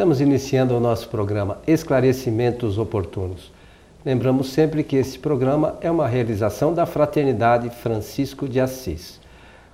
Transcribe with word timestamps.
Estamos 0.00 0.22
iniciando 0.22 0.74
o 0.74 0.80
nosso 0.80 1.10
programa 1.10 1.58
Esclarecimentos 1.66 2.78
Oportunos. 2.78 3.52
Lembramos 4.02 4.48
sempre 4.48 4.82
que 4.82 4.96
esse 4.96 5.18
programa 5.18 5.76
é 5.82 5.90
uma 5.90 6.08
realização 6.08 6.72
da 6.72 6.86
Fraternidade 6.86 7.68
Francisco 7.68 8.48
de 8.48 8.58
Assis. 8.58 9.20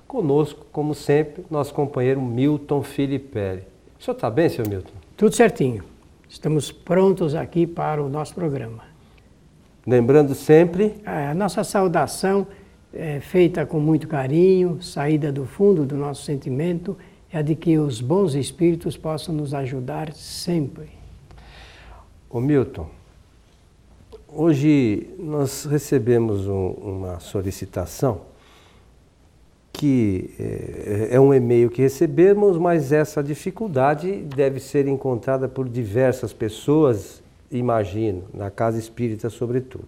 Conosco, 0.05 0.65
como 0.69 0.93
sempre, 0.93 1.45
nosso 1.49 1.73
companheiro 1.73 2.21
Milton 2.21 2.83
Filipelli. 2.83 3.63
O 3.97 4.03
senhor 4.03 4.15
está 4.15 4.29
bem, 4.29 4.49
senhor 4.49 4.67
Milton? 4.67 4.91
Tudo 5.15 5.33
certinho. 5.33 5.85
Estamos 6.27 6.73
prontos 6.73 7.33
aqui 7.33 7.65
para 7.65 8.03
o 8.03 8.09
nosso 8.09 8.35
programa. 8.35 8.83
Lembrando 9.87 10.35
sempre. 10.35 10.95
A 11.05 11.33
nossa 11.33 11.63
saudação 11.63 12.45
é 12.93 13.21
feita 13.21 13.65
com 13.65 13.79
muito 13.79 14.09
carinho, 14.09 14.81
saída 14.81 15.31
do 15.31 15.45
fundo 15.45 15.85
do 15.85 15.95
nosso 15.95 16.23
sentimento, 16.23 16.97
é 17.37 17.43
de 17.43 17.55
que 17.55 17.77
os 17.77 18.01
bons 18.01 18.33
espíritos 18.33 18.97
possam 18.97 19.33
nos 19.33 19.53
ajudar 19.53 20.11
sempre. 20.13 20.89
Ô 22.29 22.39
Milton, 22.39 22.89
hoje 24.27 25.07
nós 25.19 25.65
recebemos 25.65 26.47
um, 26.47 26.69
uma 26.69 27.19
solicitação 27.19 28.21
que 29.71 30.31
é, 30.39 31.09
é 31.11 31.19
um 31.19 31.31
e-mail 31.31 31.69
que 31.69 31.81
recebemos, 31.81 32.57
mas 32.57 32.91
essa 32.91 33.23
dificuldade 33.23 34.23
deve 34.35 34.59
ser 34.59 34.87
encontrada 34.87 35.47
por 35.47 35.69
diversas 35.69 36.33
pessoas, 36.33 37.21
imagino, 37.51 38.23
na 38.33 38.49
casa 38.49 38.79
espírita 38.79 39.29
sobretudo. 39.29 39.87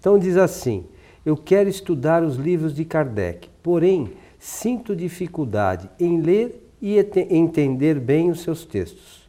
Então 0.00 0.18
diz 0.18 0.36
assim: 0.36 0.84
Eu 1.24 1.36
quero 1.36 1.68
estudar 1.68 2.24
os 2.24 2.34
livros 2.36 2.74
de 2.74 2.84
Kardec, 2.84 3.48
porém 3.62 4.10
sinto 4.38 4.94
dificuldade 4.94 5.88
em 5.98 6.20
ler 6.20 6.68
e 6.80 6.98
entender 7.30 7.98
bem 7.98 8.30
os 8.30 8.40
seus 8.40 8.64
textos. 8.64 9.28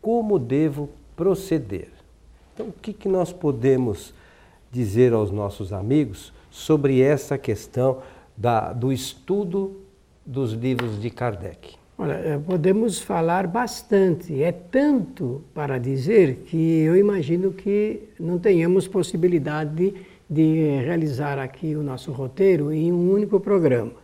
Como 0.00 0.38
devo 0.38 0.90
proceder? 1.16 1.88
Então, 2.52 2.68
o 2.68 2.72
que, 2.72 2.92
que 2.92 3.08
nós 3.08 3.32
podemos 3.32 4.12
dizer 4.70 5.12
aos 5.12 5.30
nossos 5.30 5.72
amigos 5.72 6.32
sobre 6.50 7.00
essa 7.00 7.38
questão 7.38 8.02
da, 8.36 8.72
do 8.72 8.92
estudo 8.92 9.80
dos 10.24 10.52
livros 10.52 11.00
de 11.00 11.10
Kardec? 11.10 11.76
Olha, 11.96 12.14
eh, 12.14 12.38
podemos 12.44 13.00
falar 13.00 13.46
bastante. 13.46 14.42
É 14.42 14.50
tanto 14.50 15.42
para 15.54 15.78
dizer 15.78 16.44
que 16.46 16.80
eu 16.80 16.96
imagino 16.96 17.52
que 17.52 18.08
não 18.18 18.38
tenhamos 18.38 18.88
possibilidade 18.88 19.74
de, 19.74 19.94
de 20.28 20.80
realizar 20.84 21.38
aqui 21.38 21.76
o 21.76 21.82
nosso 21.82 22.10
roteiro 22.10 22.72
em 22.72 22.92
um 22.92 23.12
único 23.12 23.38
programa. 23.38 24.02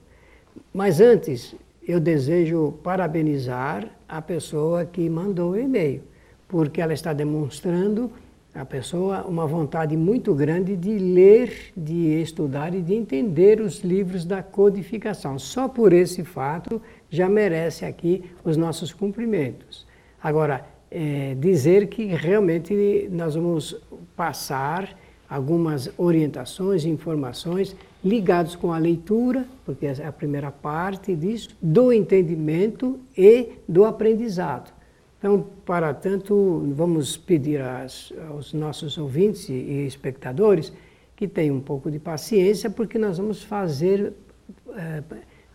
Mas 0.73 1.01
antes, 1.01 1.55
eu 1.87 1.99
desejo 1.99 2.75
parabenizar 2.83 3.89
a 4.09 4.21
pessoa 4.21 4.85
que 4.85 5.09
mandou 5.09 5.53
o 5.53 5.59
e-mail, 5.59 6.03
porque 6.47 6.81
ela 6.81 6.93
está 6.93 7.13
demonstrando 7.13 8.11
a 8.55 8.65
pessoa 8.65 9.23
uma 9.23 9.47
vontade 9.47 9.97
muito 9.97 10.35
grande 10.35 10.77
de 10.77 10.99
ler, 10.99 11.73
de 11.77 12.21
estudar 12.21 12.75
e 12.75 12.83
de 12.83 12.95
entender 12.95 13.61
os 13.61 13.81
livros 13.81 14.25
da 14.25 14.43
codificação. 14.43 15.39
Só 15.39 15.69
por 15.69 15.93
esse 15.93 16.25
fato 16.25 16.81
já 17.09 17.29
merece 17.29 17.85
aqui 17.85 18.25
os 18.45 18.57
nossos 18.57 18.93
cumprimentos. 18.93 19.87
Agora, 20.23 20.67
é, 20.91 21.37
dizer 21.39 21.89
que 21.89 22.07
realmente 22.07 23.09
nós 23.13 23.35
vamos 23.35 23.81
passar 24.17 24.97
algumas 25.29 25.91
orientações 25.99 26.85
e 26.85 26.89
informações 26.89 27.77
ligados 28.03 28.57
com 28.57 28.73
a 28.73 28.79
leitura, 28.79 29.45
porque 29.65 29.87
é 29.87 30.07
a 30.07 30.13
primeira 30.13 30.51
parte 30.51 31.15
disso, 31.15 31.51
do 31.61 31.93
entendimento 31.93 32.99
e 33.17 33.51
do 33.69 33.85
aprendizado. 33.85 34.73
Então, 35.19 35.45
para 35.67 35.93
tanto, 35.93 36.65
vamos 36.75 37.17
pedir 37.17 37.61
às, 37.61 38.13
aos 38.29 38.53
nossos 38.53 38.97
ouvintes 38.97 39.49
e 39.49 39.85
espectadores 39.87 40.73
que 41.17 41.27
tenham 41.27 41.57
um 41.57 41.61
pouco 41.61 41.91
de 41.91 41.99
paciência, 41.99 42.71
porque 42.71 42.97
nós 42.97 43.19
vamos 43.19 43.43
fazer 43.43 44.13
é, 44.77 45.03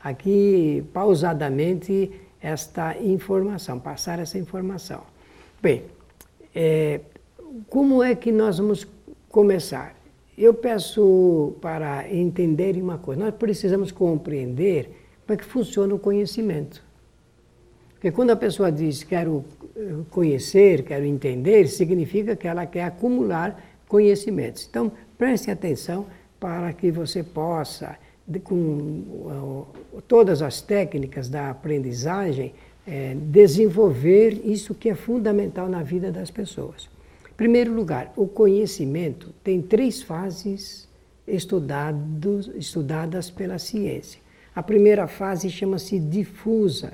aqui 0.04 0.84
pausadamente 0.92 2.12
esta 2.42 3.00
informação, 3.02 3.80
passar 3.80 4.20
essa 4.20 4.38
informação. 4.38 5.02
Bem, 5.62 5.84
é, 6.54 7.00
como 7.70 8.04
é 8.04 8.14
que 8.14 8.34
nós 8.34 8.58
vamos 8.58 8.86
começar? 9.34 9.96
Eu 10.38 10.54
peço 10.54 11.56
para 11.60 12.08
entenderem 12.14 12.82
uma 12.82 13.00
coisa, 13.00 13.26
nós 13.26 13.34
precisamos 13.34 13.92
compreender 13.92 14.90
como 15.26 15.34
é 15.34 15.38
que 15.38 15.44
funciona 15.44 15.94
o 15.96 16.00
conhecimento. 16.00 16.84
Porque 17.96 18.12
quando 18.12 18.30
a 18.30 18.36
pessoa 18.36 18.72
diz 18.72 19.04
quero 19.04 19.44
eh, 19.76 19.96
conhecer, 20.12 20.84
quero 20.84 21.06
entender, 21.06 21.68
significa 21.68 22.36
que 22.36 22.48
ela 22.48 22.66
quer 22.68 22.84
acumular 22.84 23.60
conhecimentos. 23.88 24.68
Então, 24.70 24.92
preste 25.18 25.50
atenção 25.50 26.06
para 26.40 26.72
que 26.74 26.92
você 26.92 27.24
possa, 27.24 27.98
com 28.44 29.66
todas 30.08 30.42
as 30.44 30.62
técnicas 30.62 31.28
da 31.28 31.50
aprendizagem, 31.50 32.54
é, 32.86 33.16
desenvolver 33.16 34.42
isso 34.44 34.76
que 34.76 34.90
é 34.90 34.96
fundamental 34.96 35.70
na 35.70 35.82
vida 35.82 36.12
das 36.12 36.30
pessoas. 36.30 36.90
Primeiro 37.36 37.74
lugar, 37.74 38.14
o 38.16 38.28
conhecimento 38.28 39.34
tem 39.44 39.62
três 39.62 40.02
fases 40.02 40.88
estudados, 41.28 42.52
estudadas 42.56 43.30
pela 43.30 43.58
ciência. 43.58 44.22
A 44.56 44.62
primeira 44.62 45.08
fase 45.08 45.50
chama-se 45.50 45.98
difusa, 46.00 46.94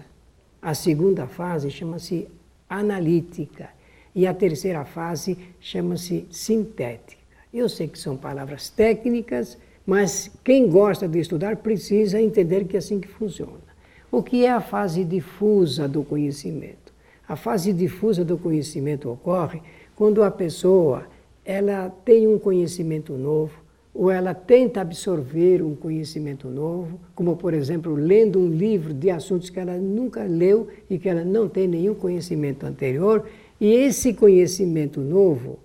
a 0.62 0.74
segunda 0.74 1.28
fase 1.28 1.70
chama-se 1.70 2.28
analítica 2.70 3.70
e 4.16 4.26
a 4.26 4.34
terceira 4.34 4.86
fase 4.86 5.38
chama-se 5.60 6.26
sintética. 6.32 7.20
Eu 7.54 7.68
sei 7.68 7.88
que 7.88 8.00
são 8.00 8.16
palavras 8.16 8.70
técnicas, 8.70 9.58
mas 9.86 10.32
quem 10.44 10.70
gosta 10.70 11.08
de 11.08 11.20
estudar 11.20 11.58
precisa 11.58 12.22
entender 12.22 12.66
que 12.66 12.78
é 12.78 12.80
assim 12.80 13.00
que 13.00 13.08
funciona. 13.08 13.70
O 14.12 14.24
que 14.24 14.46
é 14.46 14.52
a 14.52 14.62
fase 14.62 15.04
difusa 15.04 15.88
do 15.88 16.04
conhecimento? 16.04 16.94
A 17.28 17.36
fase 17.36 17.74
difusa 17.74 18.24
do 18.24 18.38
conhecimento 18.38 19.10
ocorre 19.10 19.62
quando 20.00 20.24
a 20.24 20.32
pessoa 20.32 21.08
ela 21.44 21.90
tem 21.90 22.26
um 22.26 22.40
conhecimento 22.40 23.18
novo, 23.18 23.52
ou 23.94 24.10
ela 24.10 24.34
tenta 24.34 24.80
absorver 24.80 25.62
um 25.62 25.76
conhecimento 25.76 26.48
novo, 26.48 26.98
como 27.14 27.36
por 27.36 27.54
exemplo, 27.54 27.94
lendo 27.96 28.40
um 28.40 28.48
livro 28.48 28.94
de 28.94 29.09
assuntos 29.09 29.50
que 29.50 29.59
ela 29.59 29.76
nunca 29.76 30.24
leu 30.24 30.70
e 30.90 30.98
que 30.98 31.09
ela 31.09 31.26
não 31.26 31.50
tem 31.50 31.68
nenhum 31.68 31.94
conhecimento 31.94 32.66
anterior, 32.66 33.28
e 33.59 33.74
esse 33.74 34.14
conhecimento 34.14 35.02
novo 35.02 35.59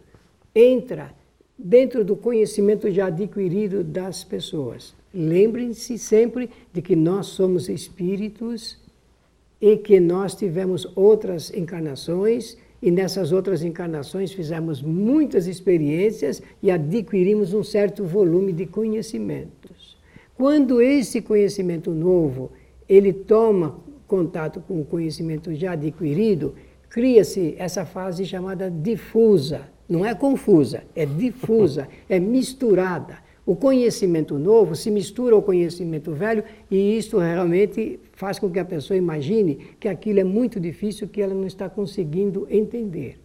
entra 0.53 1.15
dentro 1.57 2.05
do 2.05 2.17
conhecimento 2.17 2.91
já 2.91 3.07
adquirido 3.07 3.85
das 3.85 4.25
pessoas. 4.25 4.97
Lembrem-se 5.15 5.97
sempre 5.97 6.51
de 6.73 6.83
que 6.83 6.97
nós 6.97 7.27
somos 7.27 7.69
espíritos 7.69 8.83
e 9.61 9.77
que 9.77 10.01
nós 10.01 10.35
tivemos 10.35 10.89
outras 10.97 11.55
encarnações 11.55 12.59
e 12.85 12.91
nessas 12.91 13.33
outras 13.33 13.65
encarnações 13.65 14.31
fizemos 14.31 14.83
muitas 14.83 15.47
experiências 15.47 16.43
e 16.63 16.71
adquirimos 16.71 17.55
um 17.55 17.65
certo 17.65 18.05
volume 18.05 18.53
de 18.53 18.67
conhecimentos. 18.67 19.97
Quando 20.35 20.83
esse 20.83 21.23
conhecimento 21.23 21.93
novo 21.93 22.53
ele 22.87 23.11
toma 23.11 23.81
contato 24.07 24.61
com 24.61 24.83
o 24.83 24.85
conhecimento 24.85 25.55
já 25.55 25.73
adquirido, 25.73 26.57
cria-se 26.91 27.55
essa 27.57 27.87
fase 27.87 28.27
chamada 28.27 28.71
difusa. 28.71 29.63
Não 29.89 30.05
é 30.05 30.15
confusa, 30.15 30.83
é 30.95 31.07
difusa, 31.07 31.89
é 32.07 32.21
misturada. 32.21 33.17
O 33.47 33.55
conhecimento 33.55 34.39
novo 34.39 34.75
se 34.75 34.91
mistura 34.91 35.35
ao 35.35 35.43
conhecimento 35.43 36.13
velho 36.13 36.43
e 36.71 36.97
isso 36.97 37.19
realmente 37.19 38.01
faz 38.13 38.39
com 38.39 38.49
que 38.51 38.59
a 38.59 38.65
pessoa 38.65 38.97
imagine 38.97 39.57
que 39.79 39.87
aquilo 39.87 40.21
é 40.21 40.25
muito 40.25 40.59
difícil, 40.59 41.09
que 41.09 41.21
ela 41.21 41.35
não 41.35 41.47
está 41.47 41.69
conseguindo 41.69 42.47
entender. 42.51 43.21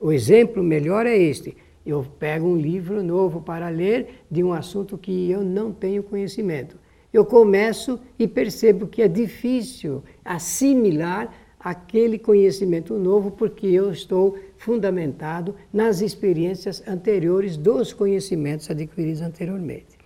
O 0.00 0.12
exemplo 0.12 0.62
melhor 0.62 1.04
é 1.04 1.16
este. 1.16 1.56
Eu 1.84 2.06
pego 2.18 2.46
um 2.46 2.56
livro 2.56 3.02
novo 3.02 3.40
para 3.40 3.68
ler 3.68 4.24
de 4.30 4.42
um 4.44 4.52
assunto 4.52 4.96
que 4.96 5.30
eu 5.30 5.42
não 5.42 5.72
tenho 5.72 6.02
conhecimento. 6.02 6.78
Eu 7.12 7.24
começo 7.24 7.98
e 8.18 8.28
percebo 8.28 8.86
que 8.86 9.02
é 9.02 9.08
difícil 9.08 10.02
assimilar 10.24 11.32
aquele 11.58 12.18
conhecimento 12.18 12.94
novo 12.94 13.30
porque 13.30 13.66
eu 13.66 13.90
estou 13.90 14.38
fundamentado 14.56 15.54
nas 15.72 16.00
experiências 16.00 16.82
anteriores 16.86 17.56
dos 17.56 17.92
conhecimentos 17.92 18.70
adquiridos 18.70 19.22
anteriormente. 19.22 19.96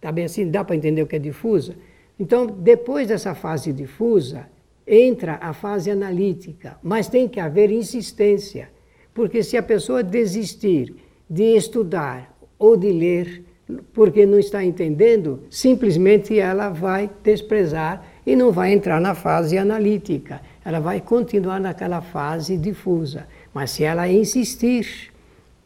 Tá 0.00 0.10
bem 0.10 0.24
assim? 0.24 0.50
Dá 0.50 0.64
para 0.64 0.76
entender 0.76 1.02
o 1.02 1.06
que 1.06 1.16
é 1.16 1.18
difusa? 1.18 1.74
Então, 2.18 2.46
depois 2.46 3.08
dessa 3.08 3.34
fase 3.34 3.72
difusa, 3.72 4.48
entra 4.86 5.38
a 5.40 5.52
fase 5.52 5.90
analítica, 5.90 6.76
mas 6.82 7.08
tem 7.08 7.28
que 7.28 7.40
haver 7.40 7.70
insistência, 7.70 8.68
porque 9.14 9.42
se 9.42 9.56
a 9.56 9.62
pessoa 9.62 10.02
desistir 10.02 10.94
de 11.28 11.56
estudar 11.56 12.36
ou 12.58 12.76
de 12.76 12.90
ler, 12.92 13.44
porque 13.92 14.26
não 14.26 14.38
está 14.38 14.64
entendendo, 14.64 15.44
simplesmente 15.48 16.38
ela 16.38 16.68
vai 16.68 17.10
desprezar 17.22 18.04
e 18.26 18.36
não 18.36 18.52
vai 18.52 18.72
entrar 18.72 19.00
na 19.00 19.14
fase 19.14 19.56
analítica. 19.56 20.40
Ela 20.64 20.80
vai 20.80 21.00
continuar 21.00 21.60
naquela 21.60 22.00
fase 22.00 22.56
difusa. 22.56 23.26
Mas 23.52 23.70
se 23.70 23.84
ela 23.84 24.08
insistir 24.08 25.12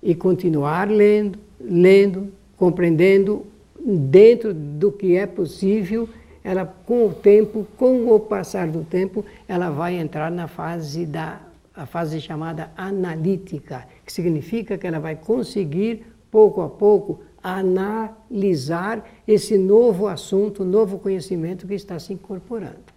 e 0.03 0.15
continuar 0.15 0.89
lendo, 0.89 1.39
lendo, 1.61 2.33
compreendendo 2.57 3.47
dentro 3.85 4.53
do 4.53 4.91
que 4.91 5.17
é 5.17 5.27
possível, 5.27 6.09
ela 6.43 6.65
com 6.65 7.07
o 7.07 7.13
tempo, 7.13 7.67
com 7.77 8.13
o 8.13 8.21
passar 8.21 8.69
do 8.69 8.85
tempo, 8.85 9.25
ela 9.49 9.71
vai 9.71 9.97
entrar 9.97 10.31
na 10.31 10.49
fase 10.49 11.05
da 11.05 11.41
a 11.75 11.85
fase 11.85 12.19
chamada 12.23 12.71
analítica, 12.75 13.87
que 14.05 14.11
significa 14.11 14.79
que 14.79 14.87
ela 14.87 14.99
vai 14.99 15.15
conseguir 15.15 16.07
pouco 16.31 16.63
a 16.63 16.71
pouco 16.71 17.21
analisar 17.43 19.07
esse 19.29 19.59
novo 19.59 20.09
assunto, 20.09 20.65
novo 20.65 20.99
conhecimento 20.99 21.67
que 21.67 21.75
está 21.75 21.99
se 21.99 22.15
incorporando. 22.15 22.96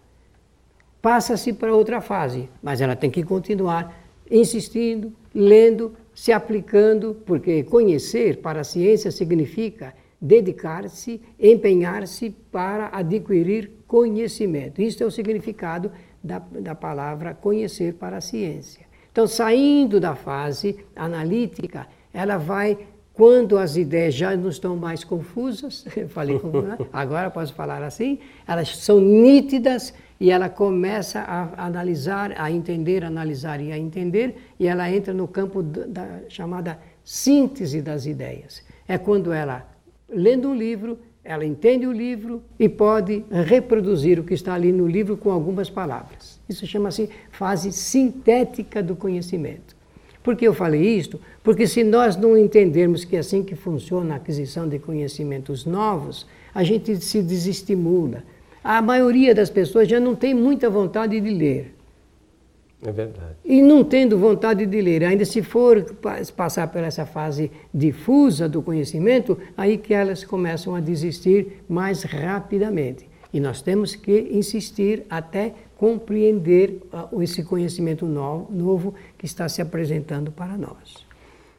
Passa-se 1.01 1.53
para 1.53 1.73
outra 1.73 2.01
fase, 2.01 2.49
mas 2.61 2.81
ela 2.81 2.95
tem 2.95 3.09
que 3.09 3.23
continuar 3.23 3.97
insistindo, 4.29 5.13
lendo, 5.33 5.93
se 6.13 6.31
aplicando, 6.31 7.15
porque 7.25 7.63
conhecer 7.63 8.37
para 8.37 8.61
a 8.61 8.63
ciência 8.63 9.11
significa 9.11 9.93
dedicar-se, 10.21 11.21
empenhar-se 11.39 12.29
para 12.51 12.89
adquirir 12.91 13.71
conhecimento. 13.87 14.81
Isso 14.81 15.01
é 15.01 15.05
o 15.05 15.11
significado 15.11 15.91
da, 16.21 16.39
da 16.39 16.75
palavra 16.75 17.33
conhecer 17.33 17.93
para 17.93 18.17
a 18.17 18.21
ciência. 18.21 18.85
Então, 19.11 19.25
saindo 19.25 19.99
da 19.99 20.15
fase 20.15 20.77
analítica, 20.95 21.87
ela 22.13 22.37
vai, 22.37 22.77
quando 23.13 23.57
as 23.57 23.77
ideias 23.77 24.13
já 24.13 24.35
não 24.35 24.49
estão 24.49 24.75
mais 24.75 25.03
confusas, 25.03 25.85
falei 26.09 26.39
agora 26.91 27.29
posso 27.29 27.53
falar 27.53 27.81
assim, 27.83 28.19
elas 28.45 28.77
são 28.77 28.99
nítidas 28.99 29.93
e 30.19 30.31
ela 30.31 30.49
começa 30.49 31.21
a 31.21 31.65
analisar, 31.65 32.33
a 32.37 32.51
entender, 32.51 33.05
analisar 33.05 33.61
e 33.61 33.71
a 33.71 33.77
entender, 33.77 34.35
e 34.59 34.67
ela 34.67 34.91
entra 34.91 35.13
no 35.13 35.27
campo 35.27 35.63
da 35.63 36.19
chamada 36.27 36.79
síntese 37.03 37.81
das 37.81 38.05
ideias. 38.05 38.61
É 38.87 38.97
quando 38.97 39.31
ela 39.31 39.65
lendo 40.09 40.49
um 40.49 40.55
livro, 40.55 40.99
ela 41.23 41.45
entende 41.45 41.85
o 41.85 41.91
livro 41.91 42.41
e 42.57 42.67
pode 42.67 43.23
reproduzir 43.29 44.19
o 44.19 44.23
que 44.23 44.33
está 44.33 44.53
ali 44.53 44.71
no 44.71 44.87
livro 44.87 45.15
com 45.15 45.31
algumas 45.31 45.69
palavras. 45.69 46.39
Isso 46.49 46.65
chama-se 46.65 47.09
fase 47.31 47.71
sintética 47.71 48.81
do 48.81 48.95
conhecimento. 48.95 49.77
Por 50.23 50.35
que 50.35 50.47
eu 50.47 50.53
falei 50.53 50.81
isto? 50.97 51.19
Porque 51.43 51.65
se 51.65 51.83
nós 51.83 52.15
não 52.15 52.37
entendermos 52.37 53.05
que 53.05 53.15
é 53.15 53.19
assim 53.19 53.43
que 53.43 53.55
funciona 53.55 54.15
a 54.15 54.17
aquisição 54.17 54.67
de 54.67 54.77
conhecimentos 54.79 55.65
novos, 55.65 56.27
a 56.53 56.63
gente 56.63 56.95
se 56.97 57.21
desestimula. 57.21 58.23
A 58.63 58.81
maioria 58.81 59.33
das 59.33 59.49
pessoas 59.49 59.87
já 59.87 59.99
não 59.99 60.15
tem 60.15 60.33
muita 60.33 60.69
vontade 60.69 61.19
de 61.19 61.29
ler. 61.29 61.75
É 62.85 62.91
verdade. 62.91 63.35
E 63.43 63.61
não 63.61 63.83
tendo 63.83 64.17
vontade 64.17 64.65
de 64.65 64.81
ler, 64.81 65.03
ainda 65.03 65.25
se 65.25 65.41
for 65.41 65.83
passar 66.35 66.67
por 66.67 66.81
essa 66.81 67.05
fase 67.05 67.51
difusa 67.73 68.47
do 68.47 68.61
conhecimento, 68.61 69.37
aí 69.57 69.77
que 69.77 69.93
elas 69.93 70.23
começam 70.23 70.75
a 70.75 70.79
desistir 70.79 71.61
mais 71.67 72.03
rapidamente. 72.03 73.09
E 73.33 73.39
nós 73.39 73.61
temos 73.61 73.95
que 73.95 74.29
insistir 74.31 75.05
até 75.09 75.53
compreender 75.77 76.81
uh, 76.91 77.21
esse 77.21 77.43
conhecimento 77.43 78.05
novo, 78.05 78.47
novo, 78.51 78.93
que 79.17 79.25
está 79.25 79.47
se 79.47 79.61
apresentando 79.61 80.31
para 80.31 80.57
nós. 80.57 81.05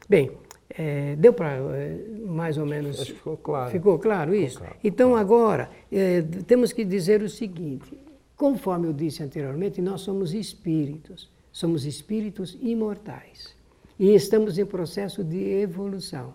Bem, 0.09 0.31
é, 0.81 1.15
deu 1.15 1.33
para 1.33 1.51
é, 1.75 1.97
mais 2.25 2.57
ou 2.57 2.65
menos. 2.65 2.99
Acho 2.99 3.11
que 3.11 3.17
ficou 3.17 3.37
claro. 3.37 3.71
Ficou 3.71 3.99
claro 3.99 4.33
isso? 4.33 4.55
Ficou 4.55 4.67
claro. 4.67 4.79
Então 4.83 5.15
agora 5.15 5.69
é, 5.91 6.21
temos 6.47 6.73
que 6.73 6.83
dizer 6.83 7.21
o 7.21 7.29
seguinte: 7.29 7.97
Conforme 8.41 8.87
eu 8.87 8.93
disse 8.93 9.21
anteriormente, 9.21 9.79
nós 9.83 10.01
somos 10.01 10.33
espíritos, 10.33 11.29
somos 11.51 11.85
espíritos 11.85 12.57
imortais 12.59 13.55
e 13.99 14.15
estamos 14.15 14.57
em 14.57 14.65
processo 14.65 15.23
de 15.23 15.37
evolução. 15.59 16.33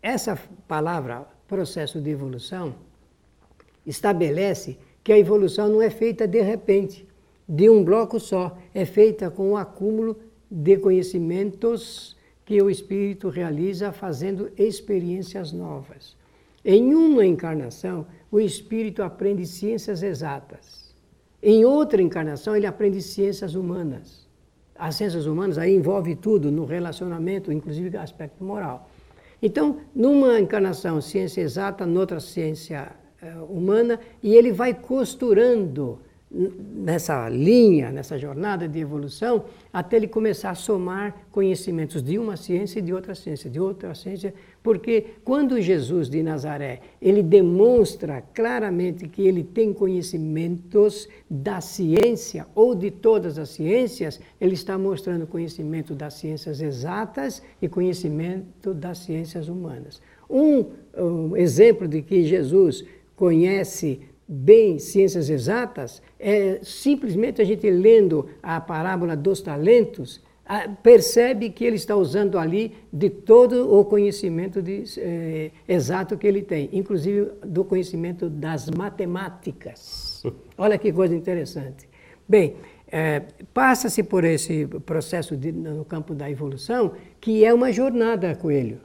Essa 0.00 0.38
palavra, 0.68 1.26
processo 1.48 2.00
de 2.00 2.08
evolução, 2.08 2.72
estabelece 3.84 4.78
que 5.02 5.12
a 5.12 5.18
evolução 5.18 5.68
não 5.68 5.82
é 5.82 5.90
feita 5.90 6.24
de 6.24 6.40
repente, 6.40 7.04
de 7.48 7.68
um 7.68 7.82
bloco 7.82 8.20
só, 8.20 8.56
é 8.72 8.84
feita 8.84 9.28
com 9.28 9.50
o 9.50 9.56
acúmulo 9.56 10.16
de 10.48 10.76
conhecimentos 10.76 12.15
que 12.46 12.62
o 12.62 12.70
espírito 12.70 13.28
realiza 13.28 13.90
fazendo 13.92 14.50
experiências 14.56 15.52
novas. 15.52 16.16
Em 16.64 16.94
uma 16.94 17.26
encarnação, 17.26 18.06
o 18.30 18.38
espírito 18.38 19.02
aprende 19.02 19.44
ciências 19.44 20.00
exatas. 20.02 20.94
Em 21.42 21.64
outra 21.64 22.00
encarnação, 22.00 22.56
ele 22.56 22.66
aprende 22.66 23.02
ciências 23.02 23.56
humanas. 23.56 24.28
As 24.76 24.94
ciências 24.94 25.26
humanas 25.26 25.58
aí 25.58 25.74
envolve 25.74 26.14
tudo, 26.14 26.50
no 26.52 26.64
relacionamento, 26.64 27.52
inclusive 27.52 27.96
aspecto 27.96 28.44
moral. 28.44 28.88
Então, 29.42 29.80
numa 29.94 30.40
encarnação, 30.40 31.00
ciência 31.00 31.40
exata, 31.40 31.84
noutra 31.84 32.20
ciência 32.20 32.92
uh, 33.22 33.44
humana, 33.44 33.98
e 34.22 34.34
ele 34.34 34.52
vai 34.52 34.72
costurando 34.72 35.98
nessa 36.28 37.28
linha, 37.28 37.92
nessa 37.92 38.18
jornada 38.18 38.68
de 38.68 38.80
evolução, 38.80 39.44
até 39.72 39.96
ele 39.96 40.08
começar 40.08 40.50
a 40.50 40.54
somar 40.56 41.26
conhecimentos 41.30 42.02
de 42.02 42.18
uma 42.18 42.36
ciência 42.36 42.80
e 42.80 42.82
de 42.82 42.92
outra 42.92 43.14
ciência, 43.14 43.48
de 43.48 43.60
outra 43.60 43.94
ciência, 43.94 44.34
porque 44.62 45.06
quando 45.24 45.60
Jesus 45.60 46.10
de 46.10 46.22
Nazaré, 46.24 46.80
ele 47.00 47.22
demonstra 47.22 48.20
claramente 48.34 49.06
que 49.06 49.22
ele 49.22 49.44
tem 49.44 49.72
conhecimentos 49.72 51.08
da 51.30 51.60
ciência 51.60 52.46
ou 52.56 52.74
de 52.74 52.90
todas 52.90 53.38
as 53.38 53.50
ciências, 53.50 54.20
ele 54.40 54.54
está 54.54 54.76
mostrando 54.76 55.28
conhecimento 55.28 55.94
das 55.94 56.14
ciências 56.14 56.60
exatas 56.60 57.40
e 57.62 57.68
conhecimento 57.68 58.74
das 58.74 58.98
ciências 58.98 59.48
humanas. 59.48 60.02
Um, 60.28 60.66
um 60.98 61.36
exemplo 61.36 61.86
de 61.86 62.02
que 62.02 62.24
Jesus 62.24 62.84
conhece 63.14 64.00
bem 64.28 64.78
ciências 64.78 65.30
exatas, 65.30 66.02
é 66.18 66.58
simplesmente 66.62 67.40
a 67.40 67.44
gente 67.44 67.68
lendo 67.70 68.28
a 68.42 68.60
parábola 68.60 69.16
dos 69.16 69.40
talentos, 69.40 70.20
percebe 70.82 71.50
que 71.50 71.64
ele 71.64 71.76
está 71.76 71.96
usando 71.96 72.38
ali 72.38 72.72
de 72.92 73.10
todo 73.10 73.76
o 73.76 73.84
conhecimento 73.84 74.62
de, 74.62 74.84
é, 74.98 75.50
exato 75.66 76.16
que 76.16 76.26
ele 76.26 76.42
tem, 76.42 76.68
inclusive 76.72 77.32
do 77.44 77.64
conhecimento 77.64 78.30
das 78.30 78.70
matemáticas. 78.70 80.22
Olha 80.56 80.78
que 80.78 80.92
coisa 80.92 81.14
interessante. 81.14 81.88
Bem, 82.28 82.56
é, 82.86 83.24
passa-se 83.52 84.02
por 84.04 84.24
esse 84.24 84.66
processo 84.86 85.36
de, 85.36 85.50
no 85.50 85.84
campo 85.84 86.14
da 86.14 86.30
evolução, 86.30 86.92
que 87.20 87.44
é 87.44 87.52
uma 87.52 87.72
jornada, 87.72 88.34
Coelho. 88.36 88.80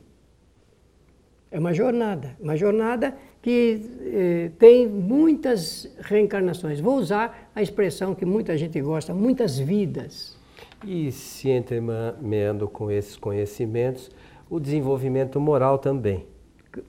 É 1.52 1.60
uma 1.60 1.74
jornada, 1.74 2.36
uma 2.40 2.56
jornada 2.56 3.16
que 3.42 3.82
eh, 4.02 4.52
tem 4.60 4.88
muitas 4.88 5.90
reencarnações. 6.00 6.80
Vou 6.80 6.98
usar 6.98 7.50
a 7.56 7.62
expressão 7.62 8.14
que 8.14 8.26
muita 8.26 8.58
gente 8.58 8.80
gosta, 8.80 9.14
muitas 9.14 9.58
vidas. 9.58 10.38
E 10.86 11.12
se 11.12 11.50
entremeando 11.50 12.68
com 12.68 12.92
esses 12.92 13.16
conhecimentos, 13.16 14.10
o 14.50 14.60
desenvolvimento 14.60 15.40
moral 15.40 15.80
também. 15.80 16.26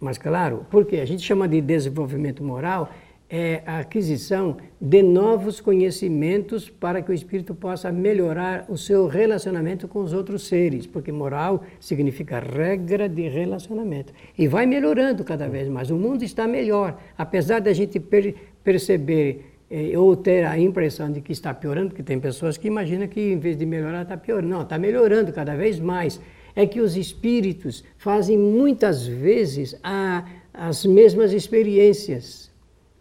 Mas 0.00 0.18
claro, 0.18 0.66
porque 0.70 0.96
a 0.96 1.04
gente 1.04 1.22
chama 1.22 1.48
de 1.48 1.60
desenvolvimento 1.60 2.44
moral 2.44 2.90
é 3.34 3.62
a 3.64 3.78
aquisição 3.78 4.58
de 4.78 5.02
novos 5.02 5.58
conhecimentos 5.58 6.68
para 6.68 7.00
que 7.00 7.10
o 7.10 7.14
espírito 7.14 7.54
possa 7.54 7.90
melhorar 7.90 8.66
o 8.68 8.76
seu 8.76 9.06
relacionamento 9.06 9.88
com 9.88 10.00
os 10.00 10.12
outros 10.12 10.46
seres, 10.46 10.86
porque 10.86 11.10
moral 11.10 11.64
significa 11.80 12.40
regra 12.40 13.08
de 13.08 13.26
relacionamento. 13.30 14.12
E 14.36 14.46
vai 14.46 14.66
melhorando 14.66 15.24
cada 15.24 15.48
vez 15.48 15.66
mais. 15.66 15.88
O 15.88 15.96
mundo 15.96 16.22
está 16.22 16.46
melhor, 16.46 17.00
apesar 17.16 17.62
da 17.62 17.72
gente 17.72 17.98
per 17.98 18.34
perceber 18.62 19.46
eh, 19.70 19.96
ou 19.96 20.14
ter 20.14 20.44
a 20.44 20.58
impressão 20.58 21.10
de 21.10 21.22
que 21.22 21.32
está 21.32 21.54
piorando, 21.54 21.88
porque 21.88 22.02
tem 22.02 22.20
pessoas 22.20 22.58
que 22.58 22.68
imaginam 22.68 23.08
que 23.08 23.32
em 23.32 23.38
vez 23.38 23.56
de 23.56 23.64
melhorar 23.64 24.02
está 24.02 24.16
piorando. 24.18 24.48
Não, 24.48 24.60
está 24.60 24.76
melhorando 24.76 25.32
cada 25.32 25.56
vez 25.56 25.80
mais. 25.80 26.20
É 26.54 26.66
que 26.66 26.82
os 26.82 26.98
espíritos 26.98 27.82
fazem 27.96 28.36
muitas 28.36 29.06
vezes 29.06 29.74
a, 29.82 30.26
as 30.52 30.84
mesmas 30.84 31.32
experiências 31.32 32.51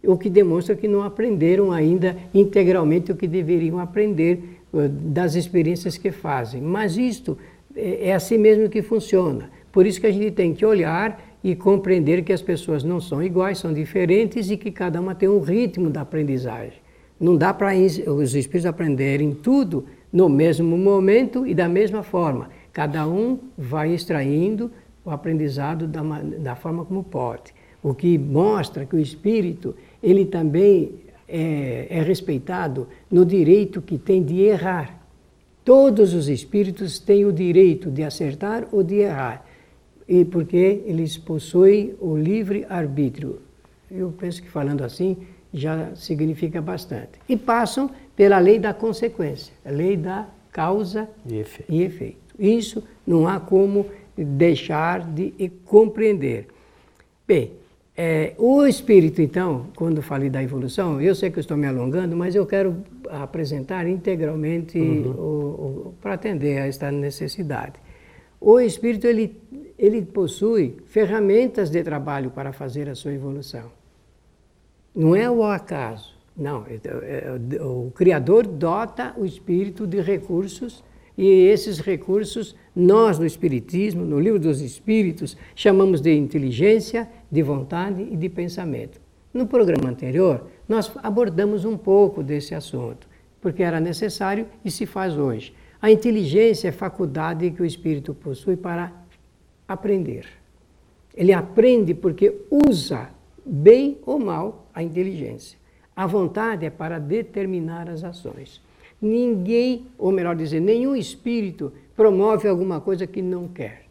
o 0.04 0.18
que 0.18 0.30
demonstra 0.30 0.76
que 0.76 0.88
não 0.88 1.04
aprenderam 1.04 1.72
ainda 1.72 2.18
integralmente 2.34 3.12
o 3.12 3.16
que 3.16 3.28
deveriam 3.28 3.80
aprender 3.80 4.60
eh, 4.74 4.88
das 4.88 5.36
experiências 5.36 5.98
que 5.98 6.12
fazem. 6.12 6.62
Mas 6.62 6.98
isto 6.98 7.38
é, 7.76 8.10
é 8.10 8.14
assim 8.14 8.38
mesmo 8.38 8.70
que 8.70 8.82
funciona. 8.82 9.50
Por 9.72 9.86
isso 9.86 10.02
que 10.02 10.08
a 10.08 10.12
gente 10.12 10.32
tem 10.32 10.54
que 10.54 10.66
olhar 10.66 11.22
e 11.44 11.56
compreender 11.56 12.24
que 12.24 12.34
as 12.34 12.42
pessoas 12.42 12.84
não 12.84 13.00
são 13.00 13.24
iguais, 13.24 13.58
são 13.58 13.74
diferentes 13.74 14.50
e 14.50 14.58
que 14.58 14.72
cada 14.72 15.00
uma 15.00 15.16
tem 15.16 15.30
um 15.30 15.40
ritmo 15.40 15.90
da 15.90 16.02
aprendizagem. 16.02 16.80
Não 17.20 17.38
dá 17.38 17.54
para 17.54 17.72
os 17.76 18.36
espíritos 18.36 18.66
aprenderem 18.66 19.34
tudo 19.34 19.86
no 20.12 20.28
mesmo 20.28 20.78
momento 20.78 21.46
e 21.46 21.54
da 21.54 21.70
mesma 21.70 22.04
forma. 22.04 22.50
Cada 22.74 23.08
um 23.08 23.40
vai 23.58 23.94
extraindo 23.94 24.72
o 25.06 25.10
aprendizado 25.10 25.88
da, 25.88 26.02
da 26.02 26.56
forma 26.56 26.86
como 26.86 27.04
pode. 27.04 27.54
O 27.84 27.94
que 27.94 28.18
mostra 28.18 28.86
que 28.86 28.96
o 28.96 29.00
espírito 29.00 29.76
ele 30.02 30.26
também 30.26 31.02
é, 31.28 31.88
é 31.90 32.02
respeitado 32.02 32.88
no 33.10 33.26
direito 33.26 33.82
que 33.82 33.98
tem 33.98 34.24
de 34.24 34.42
errar. 34.42 35.00
Todos 35.64 36.14
os 36.14 36.28
espíritos 36.28 37.00
têm 37.00 37.26
o 37.26 37.32
direito 37.32 37.90
de 37.90 38.04
acertar 38.04 38.68
ou 38.72 38.84
de 38.84 38.96
errar, 38.96 39.46
e 40.08 40.26
porque 40.26 40.82
eles 40.86 41.18
possuem 41.18 41.94
o 42.00 42.18
livre 42.18 42.66
arbítrio. 42.68 43.40
Eu 43.90 44.12
penso 44.18 44.42
que 44.42 44.50
falando 44.50 44.84
assim 44.84 45.18
já 45.54 45.94
significa 45.96 46.62
bastante. 46.62 47.20
E 47.28 47.38
passam 47.38 47.92
pela 48.16 48.40
lei 48.40 48.58
da 48.58 48.74
consequência, 48.74 49.54
a 49.66 49.70
lei 49.70 49.96
da 49.98 50.28
causa 50.52 51.10
e 51.26 51.38
efeito. 51.38 51.72
E 51.72 51.84
efeito. 51.84 52.18
Isso 52.40 52.84
não 53.06 53.28
há 53.28 53.40
como 53.40 53.86
deixar 54.18 55.02
de 55.02 55.34
compreender. 55.66 56.48
Bem, 57.28 57.52
é, 58.04 58.34
o 58.40 58.66
espírito, 58.66 59.22
então, 59.22 59.68
quando 59.76 60.02
falei 60.02 60.28
da 60.28 60.42
evolução, 60.42 61.00
eu 61.00 61.14
sei 61.14 61.30
que 61.30 61.38
eu 61.38 61.42
estou 61.42 61.56
me 61.56 61.68
alongando, 61.68 62.18
mas 62.18 62.34
eu 62.34 62.48
quero 62.48 62.84
apresentar 63.08 63.88
integralmente 63.88 64.80
uhum. 64.80 65.94
para 66.02 66.16
atender 66.16 66.58
a 66.58 66.66
esta 66.66 66.92
necessidade. 66.92 67.74
O 68.40 68.60
espírito 68.60 69.06
ele, 69.06 69.40
ele 69.78 70.02
possui 70.02 70.78
ferramentas 70.88 71.70
de 71.70 71.84
trabalho 71.84 72.32
para 72.32 72.52
fazer 72.52 72.90
a 72.90 72.96
sua 72.96 73.14
evolução. 73.14 73.72
Não 74.96 75.16
é 75.16 75.30
o 75.30 75.44
acaso. 75.44 76.16
Não, 76.36 76.66
é, 76.66 76.80
é, 76.84 77.38
é, 77.56 77.64
o 77.64 77.92
Criador 77.94 78.48
dota 78.48 79.14
o 79.16 79.24
espírito 79.24 79.86
de 79.86 80.02
recursos 80.02 80.84
e 81.22 81.50
esses 81.50 81.80
recursos 81.80 82.56
nós 82.76 83.20
no 83.20 83.28
Espiritismo, 83.28 84.04
no 84.04 84.20
Livro 84.20 84.40
dos 84.40 84.60
Espíritos, 84.60 85.38
chamamos 85.54 86.02
de 86.02 86.12
inteligência, 86.16 87.08
de 87.32 87.44
vontade 87.44 88.02
e 88.10 88.18
de 88.18 88.28
pensamento. 88.28 89.00
No 89.32 89.46
programa 89.46 89.88
anterior, 89.88 90.48
nós 90.68 90.92
abordamos 91.04 91.64
um 91.64 91.78
pouco 91.78 92.24
desse 92.24 92.56
assunto, 92.56 93.08
porque 93.40 93.62
era 93.62 93.80
necessário 93.80 94.48
e 94.66 94.72
se 94.72 94.88
faz 94.88 95.16
hoje. 95.16 95.54
A 95.80 95.92
inteligência 95.92 96.70
é 96.70 96.72
faculdade 96.72 97.52
que 97.52 97.62
o 97.62 97.66
espírito 97.66 98.16
possui 98.16 98.58
para 98.58 98.92
aprender. 99.68 100.26
Ele 101.14 101.34
aprende 101.34 101.94
porque 101.94 102.36
usa, 102.50 103.12
bem 103.46 104.00
ou 104.08 104.18
mal, 104.18 104.68
a 104.74 104.82
inteligência. 104.82 105.56
A 105.96 106.08
vontade 106.08 106.66
é 106.66 106.72
para 106.72 106.98
determinar 106.98 107.88
as 107.92 108.04
ações. 108.04 108.60
Ninguém, 109.02 109.88
ou 109.98 110.12
melhor 110.12 110.36
dizer, 110.36 110.60
nenhum 110.60 110.96
espírito 110.96 111.74
promove 111.96 112.48
alguma 112.48 112.80
coisa 112.80 113.08
que 113.08 113.22
não 113.22 113.48
quer. 113.48 113.86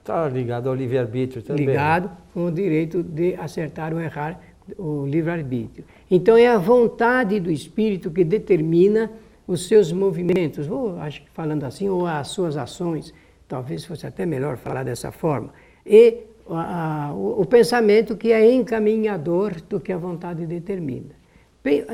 Está 0.00 0.28
ligado 0.28 0.68
ao 0.68 0.74
livre-arbítrio 0.74 1.42
também. 1.42 1.66
Ligado 1.66 2.10
com 2.34 2.44
o 2.44 2.52
direito 2.52 3.02
de 3.02 3.34
acertar 3.36 3.94
ou 3.94 4.00
errar 4.00 4.38
o 4.76 5.06
livre-arbítrio. 5.06 5.84
Então 6.10 6.36
é 6.36 6.46
a 6.46 6.58
vontade 6.58 7.40
do 7.40 7.50
espírito 7.50 8.10
que 8.10 8.22
determina 8.22 9.10
os 9.46 9.66
seus 9.66 9.92
movimentos, 9.92 10.68
ou 10.68 10.98
acho 10.98 11.22
que 11.22 11.30
falando 11.30 11.64
assim, 11.64 11.88
ou 11.88 12.06
as 12.06 12.28
suas 12.28 12.56
ações, 12.56 13.14
talvez 13.48 13.84
fosse 13.84 14.06
até 14.06 14.24
melhor 14.26 14.56
falar 14.56 14.84
dessa 14.84 15.10
forma. 15.10 15.52
E 15.86 16.18
a, 16.50 17.08
a, 17.08 17.14
o, 17.14 17.42
o 17.42 17.46
pensamento 17.46 18.16
que 18.16 18.32
é 18.32 18.52
encaminhador 18.52 19.60
do 19.68 19.80
que 19.80 19.92
a 19.92 19.98
vontade 19.98 20.46
determina. 20.46 21.23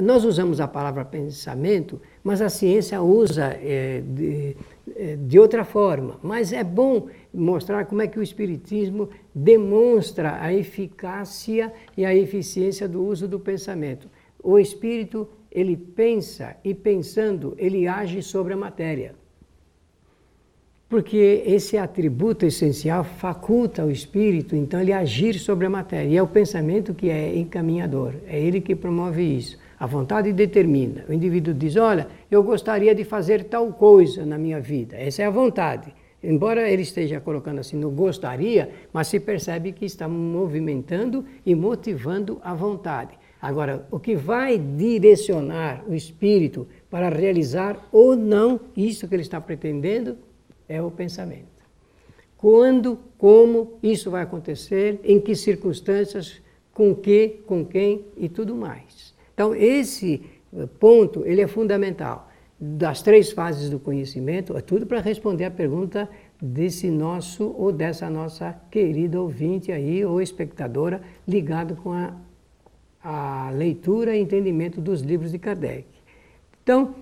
Nós 0.03 0.25
usamos 0.25 0.61
a 0.61 0.67
palavra 0.67 1.05
pensamento, 1.05 2.01
mas 2.25 2.43
a 2.43 2.49
ciência 2.49 3.01
usa 3.01 3.57
é, 3.63 4.01
de, 4.01 4.57
é, 4.97 5.15
de, 5.15 5.39
outra 5.39 5.65
forma. 5.65 6.19
Mas 6.25 6.53
é 6.53 6.65
bom 6.65 7.07
mostrar 7.33 7.85
como 7.85 8.03
é 8.03 8.09
que 8.09 8.19
o 8.19 8.23
Espiritismo 8.23 9.09
demonstra 9.33 10.43
a 10.43 10.53
eficácia 10.53 11.73
e 11.97 12.05
a 12.05 12.13
eficiência 12.13 12.89
do 12.89 13.01
uso 13.01 13.29
do 13.29 13.39
pensamento. 13.39 14.09
O 14.43 14.59
Espírito, 14.59 15.29
ele 15.53 15.77
pensa 15.77 16.57
e 16.65 16.75
pensando, 16.75 17.55
ele 17.57 17.87
age 17.87 18.23
sobre 18.23 18.53
a 18.53 18.57
matéria. 18.57 19.20
Porque 20.91 21.45
esse 21.47 21.79
atributo 21.79 22.45
essencial 22.45 23.05
faculta 23.05 23.85
o 23.85 23.93
espírito, 23.93 24.57
então, 24.57 24.81
ele 24.81 24.93
agir 24.93 25.35
sobre 25.39 25.65
a 25.65 25.71
matéria. 25.71 26.09
E 26.09 26.17
é 26.17 26.23
o 26.23 26.27
pensamento 26.27 26.93
que 26.93 27.09
é 27.09 27.39
encaminhador, 27.39 28.15
é 28.27 28.41
ele 28.41 28.61
que 28.61 28.75
promove 28.75 29.23
isso. 29.23 29.57
A 29.79 29.87
vontade 29.87 30.33
determina. 30.33 31.05
O 31.09 31.13
indivíduo 31.13 31.55
diz: 31.55 31.77
Olha, 31.77 32.09
eu 32.29 32.43
gostaria 32.43 32.93
de 32.93 33.05
fazer 33.05 33.45
tal 33.45 33.73
coisa 33.73 34.27
na 34.27 34.37
minha 34.37 34.61
vida. 34.61 34.97
Essa 34.97 35.23
é 35.23 35.27
a 35.27 35.31
vontade. 35.31 35.95
Embora 36.23 36.69
ele 36.69 36.83
esteja 36.83 37.21
colocando 37.21 37.61
assim 37.61 37.77
no 37.77 37.89
gostaria, 37.89 38.71
mas 38.93 39.07
se 39.07 39.21
percebe 39.21 39.71
que 39.71 39.85
está 39.85 40.09
movimentando 40.09 41.25
e 41.47 41.55
motivando 41.55 42.41
a 42.43 42.53
vontade. 42.53 43.13
Agora, 43.41 43.87
o 43.93 44.01
que 44.01 44.17
vai 44.17 44.59
direcionar 44.59 45.85
o 45.89 45.95
espírito 45.95 46.67
para 46.91 47.09
realizar 47.09 47.89
ou 47.93 48.17
não 48.17 48.61
isso 48.77 49.07
que 49.07 49.15
ele 49.15 49.23
está 49.23 49.41
pretendendo 49.41 50.19
é 50.71 50.81
o 50.81 50.91
pensamento. 50.91 51.61
Quando, 52.39 52.97
como 53.19 53.79
isso 53.83 54.09
vai 54.11 54.23
acontecer, 54.23 55.01
em 55.03 55.21
que 55.21 55.35
circunstâncias, 55.35 56.41
com 56.73 56.95
que, 56.95 57.41
com 57.45 57.65
quem 57.65 58.07
e 58.17 58.29
tudo 58.29 58.55
mais. 58.55 59.13
Então, 59.35 59.53
esse 59.55 60.23
eh, 60.57 60.69
ponto 60.79 61.27
ele 61.27 61.43
é 61.43 61.49
fundamental. 61.49 62.31
Das 62.59 63.03
três 63.03 63.33
fases 63.33 63.69
do 63.69 63.79
conhecimento, 63.81 64.57
é 64.57 64.61
tudo 64.61 64.87
para 64.87 65.01
responder 65.01 65.47
a 65.47 65.51
pergunta 65.51 66.09
desse 66.41 66.89
nosso 66.89 67.55
ou 67.59 67.73
dessa 67.73 68.09
nossa 68.09 68.55
querida 68.71 69.21
ouvinte 69.21 69.73
aí, 69.73 70.05
ou 70.05 70.23
espectadora, 70.23 71.03
ligado 71.27 71.75
com 71.77 71.93
a, 71.93 72.15
a 73.03 73.51
leitura 73.51 74.17
e 74.17 74.21
entendimento 74.21 74.81
dos 74.81 75.01
livros 75.01 75.33
de 75.33 75.39
Kardec. 75.39 75.87
Então, 76.63 76.95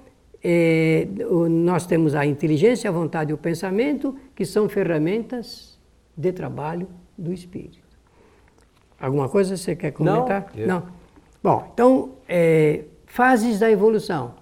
é, 0.43 1.07
nós 1.51 1.87
temos 1.87 2.15
a 2.15 2.25
inteligência, 2.25 2.89
a 2.89 2.93
vontade 2.93 3.31
e 3.31 3.35
o 3.35 3.39
pensamento, 3.39 4.17
que 4.35 4.45
são 4.45 4.69
ferramentas 4.69 5.79
de 6.17 6.33
trabalho 6.33 6.89
do 7.17 7.33
espírito. 7.33 7.79
Alguma 9.01 9.29
coisa 9.29 9.57
você 9.57 9.75
quer 9.77 9.93
comentar? 9.93 10.51
Não. 10.55 10.61
Eu... 10.61 10.67
Não. 10.69 10.87
Bom, 11.43 11.71
então, 11.73 12.13
é, 12.29 12.85
fases 13.07 13.59
da 13.59 13.71
evolução. 13.71 14.35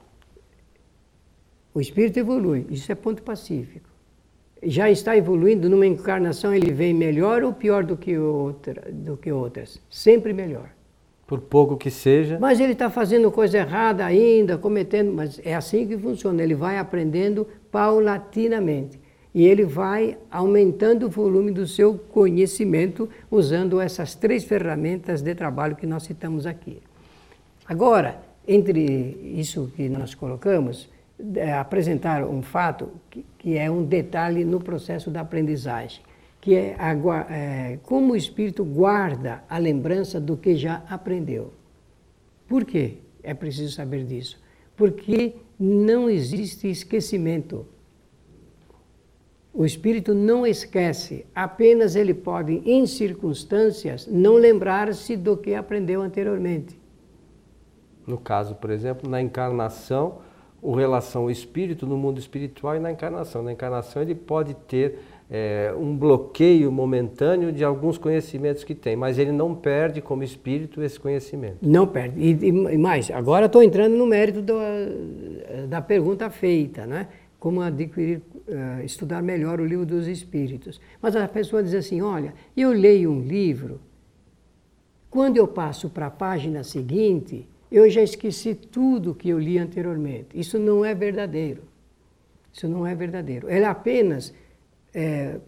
O 1.74 1.80
espírito 1.80 2.18
evolui, 2.18 2.66
isso 2.70 2.90
é 2.90 2.94
ponto 2.94 3.22
pacífico. 3.22 3.88
Já 4.62 4.90
está 4.90 5.14
evoluindo, 5.14 5.68
numa 5.68 5.86
encarnação 5.86 6.54
ele 6.54 6.72
vem 6.72 6.94
melhor 6.94 7.42
ou 7.42 7.52
pior 7.52 7.84
do 7.84 7.96
que, 7.96 8.16
outra, 8.16 8.90
do 8.90 9.16
que 9.16 9.30
outras? 9.30 9.78
Sempre 9.90 10.32
melhor 10.32 10.75
por 11.26 11.40
pouco 11.40 11.76
que 11.76 11.90
seja. 11.90 12.38
Mas 12.40 12.60
ele 12.60 12.72
está 12.72 12.88
fazendo 12.88 13.30
coisa 13.30 13.58
errada 13.58 14.04
ainda, 14.04 14.56
cometendo, 14.56 15.12
mas 15.12 15.40
é 15.44 15.54
assim 15.54 15.86
que 15.86 15.98
funciona. 15.98 16.42
Ele 16.42 16.54
vai 16.54 16.78
aprendendo 16.78 17.46
paulatinamente 17.70 19.00
e 19.34 19.44
ele 19.44 19.64
vai 19.64 20.16
aumentando 20.30 21.06
o 21.06 21.10
volume 21.10 21.50
do 21.50 21.66
seu 21.66 21.98
conhecimento 21.98 23.08
usando 23.30 23.80
essas 23.80 24.14
três 24.14 24.44
ferramentas 24.44 25.20
de 25.20 25.34
trabalho 25.34 25.76
que 25.76 25.86
nós 25.86 26.04
citamos 26.04 26.46
aqui. 26.46 26.80
Agora, 27.68 28.20
entre 28.46 28.80
isso 29.34 29.72
que 29.74 29.88
nós 29.88 30.14
colocamos, 30.14 30.88
é 31.34 31.52
apresentar 31.52 32.22
um 32.24 32.40
fato 32.40 32.88
que, 33.10 33.24
que 33.38 33.56
é 33.56 33.70
um 33.70 33.82
detalhe 33.82 34.44
no 34.44 34.60
processo 34.60 35.10
da 35.10 35.22
aprendizagem 35.22 36.00
que 36.46 36.54
é, 36.54 36.76
a, 36.78 36.92
é, 37.34 37.78
como 37.82 38.12
o 38.12 38.16
espírito 38.16 38.64
guarda 38.64 39.42
a 39.50 39.58
lembrança 39.58 40.20
do 40.20 40.36
que 40.36 40.54
já 40.54 40.84
aprendeu. 40.88 41.52
Por 42.46 42.64
quê? 42.64 42.98
É 43.20 43.34
preciso 43.34 43.74
saber 43.74 44.04
disso. 44.04 44.40
Porque 44.76 45.34
não 45.58 46.08
existe 46.08 46.70
esquecimento. 46.70 47.66
O 49.52 49.64
espírito 49.64 50.14
não 50.14 50.46
esquece, 50.46 51.26
apenas 51.34 51.96
ele 51.96 52.14
pode, 52.14 52.62
em 52.64 52.86
circunstâncias, 52.86 54.06
não 54.06 54.34
lembrar-se 54.34 55.16
do 55.16 55.36
que 55.36 55.52
aprendeu 55.52 56.00
anteriormente. 56.00 56.80
No 58.06 58.18
caso, 58.18 58.54
por 58.54 58.70
exemplo, 58.70 59.10
na 59.10 59.20
encarnação, 59.20 60.18
o 60.62 60.74
relação 60.74 61.22
ao 61.22 61.30
espírito 61.30 61.86
no 61.86 61.96
mundo 61.96 62.18
espiritual 62.18 62.76
e 62.76 62.78
na 62.78 62.92
encarnação. 62.92 63.42
Na 63.42 63.52
encarnação 63.52 64.00
ele 64.00 64.14
pode 64.14 64.54
ter 64.54 65.00
é, 65.30 65.74
um 65.76 65.96
bloqueio 65.96 66.70
momentâneo 66.70 67.52
de 67.52 67.64
alguns 67.64 67.98
conhecimentos 67.98 68.62
que 68.62 68.74
tem, 68.74 68.94
mas 68.94 69.18
ele 69.18 69.32
não 69.32 69.54
perde 69.54 70.00
como 70.00 70.22
espírito 70.22 70.82
esse 70.82 70.98
conhecimento. 70.98 71.58
Não 71.60 71.86
perde. 71.86 72.20
E, 72.20 72.30
e 72.48 72.78
mais, 72.78 73.10
agora 73.10 73.46
estou 73.46 73.62
entrando 73.62 73.96
no 73.96 74.06
mérito 74.06 74.40
do, 74.40 74.54
da 75.68 75.80
pergunta 75.80 76.30
feita, 76.30 76.86
né? 76.86 77.08
Como 77.38 77.60
adquirir, 77.60 78.22
uh, 78.48 78.84
estudar 78.84 79.22
melhor 79.22 79.60
o 79.60 79.64
livro 79.64 79.84
dos 79.84 80.06
espíritos. 80.06 80.80
Mas 81.02 81.14
a 81.16 81.26
pessoa 81.28 81.62
diz 81.62 81.74
assim: 81.74 82.00
olha, 82.00 82.32
eu 82.56 82.70
leio 82.70 83.10
um 83.10 83.20
livro, 83.20 83.80
quando 85.10 85.36
eu 85.36 85.46
passo 85.46 85.90
para 85.90 86.06
a 86.06 86.10
página 86.10 86.62
seguinte, 86.62 87.48
eu 87.70 87.88
já 87.90 88.02
esqueci 88.02 88.54
tudo 88.54 89.14
que 89.14 89.28
eu 89.28 89.38
li 89.38 89.58
anteriormente. 89.58 90.28
Isso 90.34 90.58
não 90.58 90.84
é 90.84 90.94
verdadeiro. 90.94 91.62
Isso 92.52 92.68
não 92.68 92.86
é 92.86 92.94
verdadeiro. 92.94 93.50
Ele 93.50 93.64
apenas 93.64 94.32
é, 94.96 95.38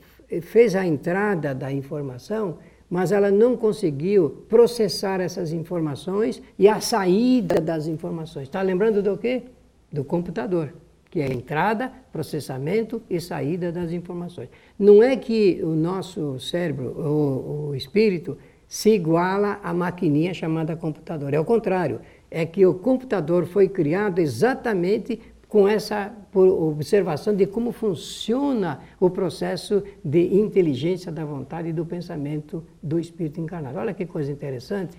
fez 0.42 0.76
a 0.76 0.86
entrada 0.86 1.54
da 1.54 1.72
informação, 1.72 2.58
mas 2.90 3.12
ela 3.12 3.30
não 3.30 3.56
conseguiu 3.56 4.44
processar 4.46 5.20
essas 5.20 5.52
informações 5.52 6.42
e 6.58 6.68
a 6.68 6.80
saída 6.80 7.60
das 7.60 7.86
informações. 7.86 8.44
Está 8.44 8.60
lembrando 8.60 9.02
do 9.02 9.16
quê? 9.16 9.42
Do 9.90 10.04
computador, 10.04 10.74
que 11.10 11.20
é 11.20 11.32
entrada, 11.32 11.90
processamento 12.12 13.00
e 13.08 13.18
saída 13.20 13.72
das 13.72 13.90
informações. 13.90 14.50
Não 14.78 15.02
é 15.02 15.16
que 15.16 15.60
o 15.62 15.70
nosso 15.70 16.38
cérebro, 16.38 16.90
o, 16.90 17.68
o 17.70 17.74
espírito, 17.74 18.36
se 18.66 18.90
iguala 18.90 19.58
à 19.62 19.72
maquininha 19.72 20.34
chamada 20.34 20.76
computador. 20.76 21.32
É 21.32 21.40
o 21.40 21.44
contrário. 21.44 22.00
É 22.30 22.44
que 22.44 22.66
o 22.66 22.74
computador 22.74 23.46
foi 23.46 23.66
criado 23.66 24.18
exatamente 24.18 25.18
com 25.48 25.66
essa 25.66 26.12
observação 26.34 27.34
de 27.34 27.46
como 27.46 27.72
funciona 27.72 28.80
o 29.00 29.08
processo 29.08 29.82
de 30.04 30.34
inteligência 30.34 31.10
da 31.10 31.24
vontade 31.24 31.68
e 31.68 31.72
do 31.72 31.86
pensamento 31.86 32.62
do 32.82 32.98
espírito 32.98 33.40
encarnado. 33.40 33.78
Olha 33.78 33.94
que 33.94 34.04
coisa 34.04 34.30
interessante. 34.30 34.98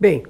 Bem, 0.00 0.24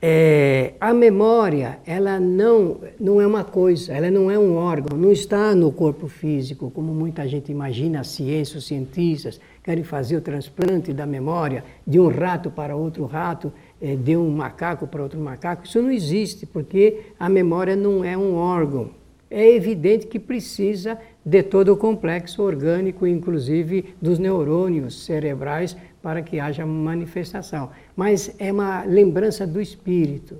é, 0.00 0.72
a 0.80 0.94
memória, 0.94 1.78
ela 1.86 2.18
não, 2.18 2.80
não 2.98 3.20
é 3.20 3.26
uma 3.26 3.44
coisa, 3.44 3.92
ela 3.92 4.10
não 4.10 4.30
é 4.30 4.38
um 4.38 4.56
órgão, 4.56 4.98
não 4.98 5.12
está 5.12 5.54
no 5.54 5.70
corpo 5.70 6.08
físico, 6.08 6.70
como 6.70 6.94
muita 6.94 7.28
gente 7.28 7.52
imagina, 7.52 8.00
a 8.00 8.04
ciência, 8.04 8.58
os 8.58 8.66
cientistas 8.66 9.38
querem 9.62 9.84
fazer 9.84 10.16
o 10.16 10.20
transplante 10.20 10.92
da 10.92 11.06
memória 11.06 11.64
de 11.86 12.00
um 12.00 12.08
rato 12.08 12.50
para 12.50 12.74
outro 12.74 13.04
rato, 13.04 13.52
é, 13.80 13.94
de 13.94 14.16
um 14.16 14.30
macaco 14.30 14.86
para 14.86 15.02
outro 15.02 15.20
macaco. 15.20 15.64
Isso 15.64 15.80
não 15.80 15.90
existe, 15.90 16.46
porque 16.46 17.00
a 17.18 17.28
memória 17.28 17.76
não 17.76 18.04
é 18.04 18.16
um 18.16 18.34
órgão. 18.34 18.90
É 19.30 19.48
evidente 19.50 20.06
que 20.06 20.18
precisa 20.18 20.98
de 21.24 21.42
todo 21.42 21.72
o 21.72 21.76
complexo 21.76 22.42
orgânico, 22.42 23.06
inclusive 23.06 23.94
dos 24.00 24.18
neurônios 24.18 25.04
cerebrais, 25.04 25.76
para 26.02 26.20
que 26.20 26.40
haja 26.40 26.66
manifestação. 26.66 27.70
Mas 27.96 28.34
é 28.38 28.52
uma 28.52 28.84
lembrança 28.84 29.46
do 29.46 29.60
espírito. 29.60 30.36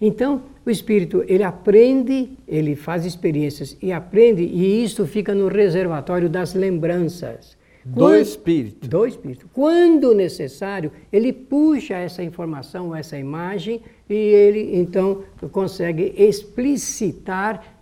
Então, 0.00 0.42
o 0.64 0.70
espírito, 0.70 1.24
ele 1.26 1.42
aprende, 1.42 2.30
ele 2.46 2.76
faz 2.76 3.04
experiências 3.04 3.76
e 3.82 3.92
aprende, 3.92 4.42
e 4.42 4.84
isso 4.84 5.06
fica 5.06 5.34
no 5.34 5.48
reservatório 5.48 6.28
das 6.28 6.54
lembranças. 6.54 7.58
Do 7.84 8.00
Quando, 8.00 8.20
espírito. 8.20 8.88
Do 8.88 9.06
espírito. 9.06 9.50
Quando 9.52 10.14
necessário, 10.14 10.92
ele 11.12 11.32
puxa 11.32 11.94
essa 11.94 12.22
informação, 12.22 12.94
essa 12.94 13.18
imagem, 13.18 13.80
e 14.08 14.14
ele 14.14 14.76
então 14.76 15.22
consegue 15.50 16.14
explicitar 16.16 17.80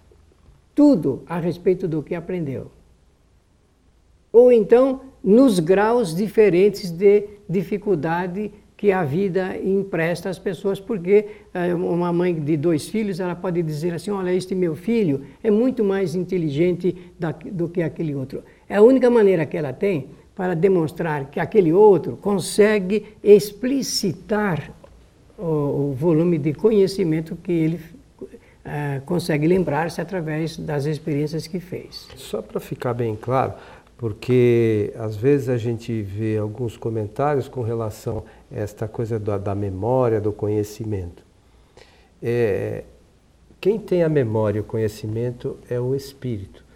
tudo 0.75 1.25
a 1.27 1.39
respeito 1.39 1.89
do 1.89 2.03
que 2.03 2.15
aprendeu. 2.15 2.71
Ou 4.33 4.53
então, 4.53 5.01
nos 5.25 5.59
graus 5.59 6.15
diferentes 6.15 6.91
de 6.91 7.29
dificuldade 7.49 8.53
que 8.77 8.93
a 8.93 9.03
vida 9.03 9.59
empresta 9.59 10.31
às 10.31 10.39
pessoas, 10.39 10.79
porque 10.79 11.27
eh, 11.53 11.75
uma 11.75 12.13
mãe 12.13 12.33
de 12.33 12.57
dois 12.57 12.89
filhos, 12.89 13.19
ela 13.19 13.35
pode 13.35 13.61
dizer 13.61 13.93
assim, 13.93 14.13
olha, 14.13 14.33
este 14.33 14.55
meu 14.55 14.77
filho 14.77 15.23
é 15.43 15.51
muito 15.51 15.83
mais 15.83 16.15
inteligente 16.15 16.97
do 17.51 17.69
que 17.69 17.83
aquele 17.83 18.15
outro. 18.15 18.45
É 18.69 18.77
a 18.77 18.83
única 18.83 19.09
maneira 19.09 19.47
que 19.47 19.57
ela 19.57 19.73
tem 19.73 20.09
para 20.35 20.55
demonstrar 20.55 21.27
que 21.31 21.41
aquele 21.41 21.73
outro 21.73 22.17
consegue 22.17 23.07
explicitar 23.23 24.71
o, 25.37 25.91
o 25.91 25.95
volume 25.95 26.39
de 26.39 26.53
conhecimento 26.53 27.35
que 27.37 27.53
ele 27.53 27.81
uh, 28.21 29.01
consegue 29.05 29.47
lembrar-se 29.47 30.01
através 30.01 30.57
das 30.57 30.85
experiências 30.85 31.47
que 31.47 31.59
fez. 31.59 32.09
Só 32.17 32.43
para 32.43 32.61
ficar 32.61 32.95
bem 32.95 33.17
claro, 33.17 33.55
porque 33.97 34.93
às 34.97 35.17
vezes 35.17 35.49
a 35.49 35.57
gente 35.57 36.03
vê 36.03 36.39
alguns 36.39 36.77
comentários 36.77 37.49
com 37.49 37.63
relação 37.63 38.25
a 38.53 38.57
esta 38.57 38.87
coisa 38.87 39.19
da, 39.19 39.39
da 39.39 39.55
memória, 39.55 40.21
do 40.21 40.33
conhecimento. 40.33 41.25
É, 42.23 42.85
quem 43.61 43.79
tem 43.79 44.05
a 44.05 44.09
memória 44.09 44.59
e 44.59 44.61
o 44.61 44.65
conhecimento 44.65 45.57
é 45.69 45.81
o 45.81 45.95
espírito. 45.95 46.68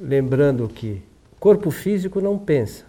Lembrando 0.00 0.68
que 0.68 1.02
corpo 1.40 1.70
físico 1.70 2.20
não 2.20 2.38
pensa, 2.38 2.84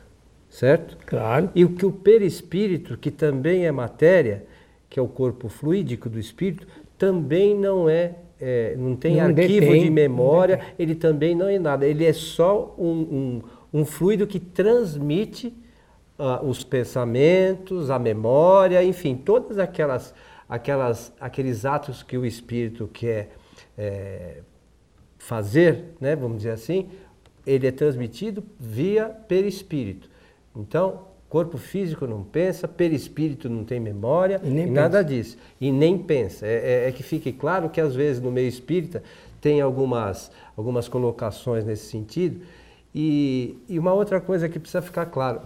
certo? 0.49 0.97
Claro. 1.05 1.49
E 1.55 1.65
o 1.65 1.69
que 1.73 1.85
o 1.85 1.91
perispírito, 1.91 2.97
que 2.97 3.11
também 3.11 3.65
é 3.65 3.71
matéria, 3.71 4.45
que 4.89 4.99
é 4.99 5.01
o 5.01 5.07
corpo 5.07 5.49
fluídico 5.49 6.09
do 6.09 6.19
espírito, 6.19 6.67
também 6.97 7.55
não 7.55 7.89
é, 7.89 8.15
é 8.39 8.75
não 8.77 8.95
tem 8.95 9.15
não 9.15 9.25
arquivo 9.25 9.65
detém, 9.67 9.83
de 9.83 9.89
memória, 9.89 10.59
ele 10.77 10.95
também 10.95 11.35
não 11.35 11.47
é 11.47 11.57
nada. 11.59 11.85
Ele 11.85 12.05
é 12.05 12.13
só 12.13 12.75
um, 12.77 13.41
um, 13.73 13.79
um 13.81 13.85
fluido 13.85 14.27
que 14.27 14.39
transmite 14.39 15.53
uh, 16.17 16.45
os 16.45 16.63
pensamentos, 16.63 17.89
a 17.89 17.97
memória, 17.97 18.83
enfim, 18.83 19.15
todas 19.15 19.57
aquelas, 19.57 20.13
aquelas, 20.47 21.13
aqueles 21.19 21.65
atos 21.65 22.03
que 22.03 22.17
o 22.17 22.25
espírito 22.25 22.89
quer 22.91 23.31
é, 23.77 24.41
fazer, 25.19 25.93
né, 26.01 26.15
vamos 26.15 26.37
dizer 26.37 26.51
assim, 26.51 26.89
ele 27.45 27.67
é 27.67 27.71
transmitido 27.71 28.43
via 28.59 29.05
perispírito. 29.05 30.09
Então, 30.55 31.01
corpo 31.29 31.57
físico 31.57 32.07
não 32.07 32.23
pensa, 32.23 32.67
perispírito 32.67 33.47
não 33.47 33.63
tem 33.63 33.79
memória, 33.79 34.41
e, 34.43 34.47
e 34.47 34.65
nada 34.65 35.03
disso. 35.03 35.37
E 35.61 35.71
nem 35.71 35.97
pensa. 35.97 36.47
É, 36.47 36.85
é, 36.85 36.89
é, 36.89 36.91
que 36.91 37.03
fique 37.03 37.31
claro 37.31 37.69
que 37.69 37.79
às 37.79 37.93
vezes 37.93 38.21
no 38.21 38.31
meio 38.31 38.47
espírita 38.47 39.03
tem 39.39 39.61
algumas, 39.61 40.31
algumas 40.57 40.87
colocações 40.87 41.63
nesse 41.63 41.85
sentido. 41.85 42.41
E, 42.95 43.57
e 43.69 43.77
uma 43.77 43.93
outra 43.93 44.19
coisa 44.19 44.49
que 44.49 44.57
precisa 44.57 44.81
ficar 44.81 45.05
claro. 45.05 45.41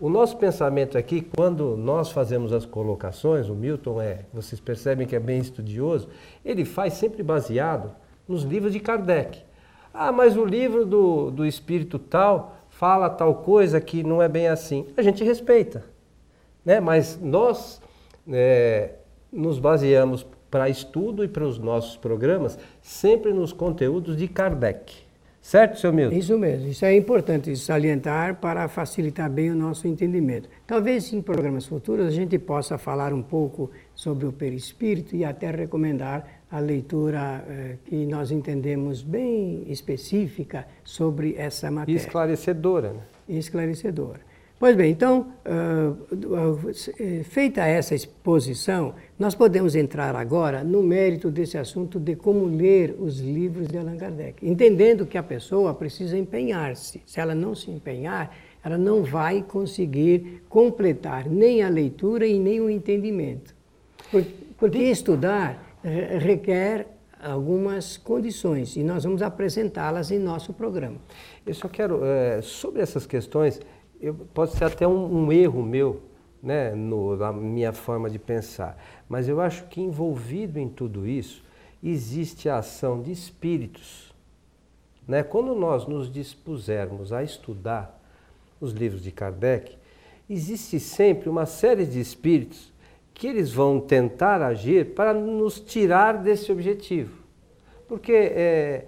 O 0.00 0.08
nosso 0.08 0.36
pensamento 0.36 0.96
aqui, 0.96 1.20
quando 1.20 1.76
nós 1.76 2.10
fazemos 2.10 2.52
as 2.52 2.64
colocações, 2.64 3.48
o 3.48 3.54
Milton 3.54 4.00
é, 4.00 4.20
vocês 4.32 4.60
percebem 4.60 5.06
que 5.06 5.14
é 5.14 5.20
bem 5.20 5.40
estudioso, 5.40 6.08
ele 6.44 6.64
faz 6.64 6.94
sempre 6.94 7.22
baseado 7.22 7.92
nos 8.28 8.42
livros 8.42 8.72
de 8.72 8.80
Kardec. 8.80 9.42
Ah, 9.92 10.12
mas 10.12 10.36
o 10.36 10.44
livro 10.44 10.84
do, 10.84 11.30
do 11.30 11.46
espírito 11.46 11.98
tal 11.98 12.56
fala 12.68 13.08
tal 13.08 13.36
coisa 13.36 13.80
que 13.80 14.04
não 14.04 14.22
é 14.22 14.28
bem 14.28 14.46
assim. 14.46 14.86
A 14.96 15.02
gente 15.02 15.24
respeita, 15.24 15.84
né? 16.64 16.78
mas 16.78 17.18
nós 17.20 17.80
é, 18.30 18.90
nos 19.32 19.58
baseamos 19.58 20.26
para 20.50 20.68
estudo 20.68 21.24
e 21.24 21.28
para 21.28 21.44
os 21.44 21.58
nossos 21.58 21.96
programas 21.96 22.58
sempre 22.80 23.32
nos 23.32 23.52
conteúdos 23.52 24.16
de 24.16 24.28
Kardec. 24.28 25.08
Certo, 25.40 25.78
seu 25.78 25.92
Milton? 25.92 26.14
Isso 26.14 26.38
mesmo. 26.38 26.68
Isso 26.68 26.84
é 26.84 26.94
importante 26.94 27.56
salientar 27.56 28.36
para 28.36 28.68
facilitar 28.68 29.30
bem 29.30 29.50
o 29.50 29.54
nosso 29.54 29.88
entendimento. 29.88 30.48
Talvez 30.66 31.10
em 31.12 31.22
programas 31.22 31.64
futuros 31.64 32.06
a 32.06 32.10
gente 32.10 32.38
possa 32.38 32.76
falar 32.76 33.14
um 33.14 33.22
pouco 33.22 33.70
sobre 33.94 34.26
o 34.26 34.32
perispírito 34.32 35.16
e 35.16 35.24
até 35.24 35.50
recomendar 35.50 36.37
a 36.50 36.60
leitura 36.60 37.44
eh, 37.48 37.76
que 37.84 38.06
nós 38.06 38.30
entendemos 38.30 39.02
bem 39.02 39.64
específica 39.68 40.66
sobre 40.82 41.34
essa 41.36 41.70
matéria. 41.70 41.98
E 41.98 42.00
esclarecedora. 42.00 42.92
Né? 42.92 43.00
Esclarecedora. 43.28 44.28
Pois 44.58 44.74
bem, 44.74 44.90
então, 44.90 45.28
uh, 45.46 47.22
feita 47.22 47.64
essa 47.64 47.94
exposição, 47.94 48.92
nós 49.16 49.32
podemos 49.32 49.76
entrar 49.76 50.16
agora 50.16 50.64
no 50.64 50.82
mérito 50.82 51.30
desse 51.30 51.56
assunto 51.56 52.00
de 52.00 52.16
como 52.16 52.44
ler 52.46 52.96
os 52.98 53.20
livros 53.20 53.68
de 53.68 53.78
Allan 53.78 53.96
Kardec, 53.96 54.44
entendendo 54.44 55.06
que 55.06 55.16
a 55.16 55.22
pessoa 55.22 55.72
precisa 55.74 56.18
empenhar-se. 56.18 57.00
Se 57.06 57.20
ela 57.20 57.36
não 57.36 57.54
se 57.54 57.70
empenhar, 57.70 58.36
ela 58.64 58.76
não 58.76 59.04
vai 59.04 59.44
conseguir 59.46 60.42
completar 60.48 61.28
nem 61.28 61.62
a 61.62 61.68
leitura 61.68 62.26
e 62.26 62.36
nem 62.36 62.60
o 62.60 62.68
entendimento. 62.68 63.54
Porque 64.58 64.78
estudar 64.78 65.67
requer 65.82 66.86
algumas 67.20 67.96
condições 67.96 68.76
e 68.76 68.82
nós 68.82 69.04
vamos 69.04 69.22
apresentá-las 69.22 70.10
em 70.10 70.18
nosso 70.18 70.52
programa. 70.52 70.96
Eu 71.46 71.54
só 71.54 71.68
quero, 71.68 72.04
é, 72.04 72.40
sobre 72.42 72.80
essas 72.80 73.06
questões, 73.06 73.60
eu, 74.00 74.14
pode 74.14 74.52
ser 74.52 74.64
até 74.64 74.86
um, 74.86 75.24
um 75.24 75.32
erro 75.32 75.62
meu, 75.62 76.02
né, 76.42 76.74
no, 76.74 77.16
na 77.16 77.32
minha 77.32 77.72
forma 77.72 78.08
de 78.08 78.18
pensar, 78.18 78.76
mas 79.08 79.28
eu 79.28 79.40
acho 79.40 79.66
que 79.66 79.80
envolvido 79.80 80.58
em 80.58 80.68
tudo 80.68 81.06
isso 81.06 81.42
existe 81.82 82.48
a 82.48 82.58
ação 82.58 83.02
de 83.02 83.10
espíritos. 83.10 84.12
Né? 85.06 85.22
Quando 85.22 85.54
nós 85.54 85.86
nos 85.86 86.10
dispusermos 86.10 87.12
a 87.12 87.22
estudar 87.22 88.00
os 88.60 88.72
livros 88.72 89.02
de 89.02 89.10
Kardec, 89.10 89.76
existe 90.28 90.78
sempre 90.78 91.28
uma 91.28 91.46
série 91.46 91.86
de 91.86 92.00
espíritos 92.00 92.72
que 93.18 93.26
eles 93.26 93.52
vão 93.52 93.80
tentar 93.80 94.40
agir 94.40 94.94
para 94.94 95.12
nos 95.12 95.58
tirar 95.58 96.18
desse 96.18 96.52
objetivo. 96.52 97.18
Porque 97.88 98.12
é, 98.12 98.84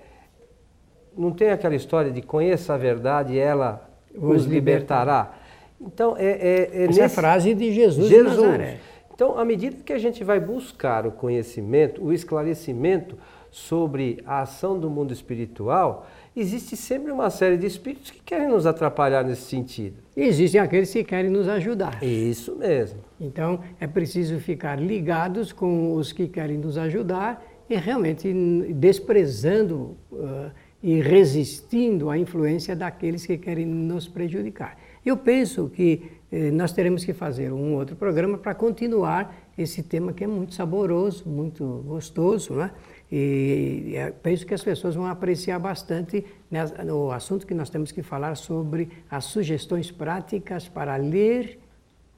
não 1.19 1.33
tem 1.33 1.51
aquela 1.51 1.75
história 1.75 2.12
de 2.12 2.23
conheça 2.23 2.73
a 2.73 2.79
verdade 2.79 3.35
e 3.35 3.38
ela 3.38 3.90
os 4.14 4.45
libertará. 4.45 5.35
Então, 5.81 6.16
é, 6.16 6.27
é, 6.27 6.71
é 6.73 6.83
Essa 6.83 6.87
nesse... 6.87 7.01
é 7.01 7.05
a 7.07 7.09
frase 7.09 7.55
de 7.55 7.73
Jesus, 7.73 8.09
Jesus. 8.09 8.37
de 8.37 8.43
Nazaré. 8.43 8.79
Então, 9.12 9.37
à 9.37 9.45
medida 9.45 9.83
que 9.85 9.93
a 9.93 9.99
gente 9.99 10.23
vai 10.23 10.38
buscar 10.38 11.09
o 11.09 11.11
conhecimento, 11.11 12.03
o 12.03 12.12
esclarecimento 12.12 13.19
sobre 13.51 14.23
a 14.25 14.43
ação 14.43 14.79
do 14.79 14.88
mundo 14.88 15.12
espiritual, 15.12 16.07
existe 16.37 16.77
sempre 16.77 17.11
uma 17.11 17.31
série 17.31 17.57
de 17.57 17.66
espíritos 17.66 18.11
que 18.11 18.21
querem 18.21 18.49
nos 18.49 18.66
atrapalhar 18.66 19.25
nesse 19.25 19.43
sentido. 19.43 19.97
Existem 20.16 20.61
aqueles 20.61 20.93
que 20.93 21.05
querem 21.05 21.31
nos 21.31 21.49
ajudar. 21.49 22.03
Isso 22.03 22.57
mesmo. 22.57 23.01
Então 23.21 23.61
é 23.79 23.87
preciso 23.87 24.38
ficar 24.38 24.81
ligados 24.81 25.53
com 25.53 25.95
os 25.95 26.12
que 26.12 26.29
querem 26.29 26.59
nos 26.59 26.79
ajudar 26.79 27.45
e 27.69 27.77
realmente 27.77 28.33
desprezando 28.75 29.97
uh, 30.11 30.51
e 30.83 31.01
resistindo 31.01 32.09
à 32.09 32.16
influência 32.16 32.75
daqueles 32.75 33.27
que 33.27 33.37
querem 33.37 33.66
nos 33.66 34.09
prejudicar. 34.09 34.79
Eu 35.05 35.16
penso 35.16 35.69
que 35.69 36.11
eh, 36.33 36.51
nós 36.51 36.73
teremos 36.73 37.05
que 37.05 37.12
fazer 37.12 37.53
um 37.53 37.75
outro 37.75 37.97
programa 37.97 38.38
para 38.38 38.55
continuar 38.55 39.35
esse 39.59 39.83
tema 39.83 40.12
que 40.12 40.25
é 40.25 40.27
muito 40.27 40.55
saboroso, 40.55 41.29
muito 41.29 41.85
gostoso, 41.87 42.55
né? 42.55 42.71
E 43.12 43.96
penso 44.23 44.46
que 44.46 44.55
as 44.55 44.62
pessoas 44.62 44.94
vão 44.94 45.07
apreciar 45.07 45.59
bastante 45.59 46.25
né, 46.51 46.64
o 46.92 47.11
assunto 47.11 47.44
que 47.44 47.55
nós 47.55 47.68
temos 47.68 47.90
que 47.90 48.03
falar 48.03 48.37
sobre 48.37 48.88
as 49.11 49.25
sugestões 49.25 49.90
práticas 49.90 50.68
para 50.68 50.94
ler 50.96 51.59